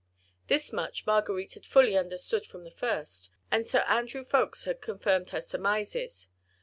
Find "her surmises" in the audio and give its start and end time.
5.29-6.27